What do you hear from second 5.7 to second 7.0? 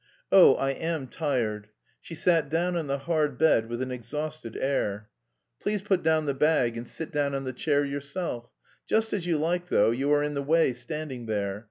put down the bag and